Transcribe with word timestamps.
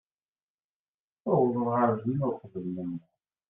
Tuwḍeḍ 1.23 1.67
ɣer 1.75 1.89
din 2.01 2.19
uqbel-nneɣ. 2.29 3.07